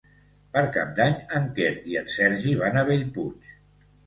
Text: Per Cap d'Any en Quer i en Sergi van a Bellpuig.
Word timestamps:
Per 0.53 0.61
Cap 0.77 0.95
d'Any 0.99 1.19
en 1.41 1.45
Quer 1.59 1.69
i 1.93 1.99
en 2.01 2.09
Sergi 2.15 2.55
van 2.63 2.81
a 2.83 2.85
Bellpuig. 2.89 3.53